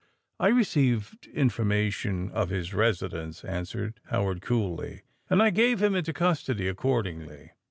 "I 0.39 0.47
received 0.47 1.27
information 1.27 2.31
of 2.31 2.49
his 2.49 2.73
residence," 2.73 3.45
answered 3.45 3.99
Howard 4.07 4.41
coolly; 4.41 5.03
"and 5.29 5.43
I 5.43 5.51
gave 5.51 5.79
him 5.79 5.93
into 5.93 6.11
custody 6.11 6.67
accordingly." 6.67 7.51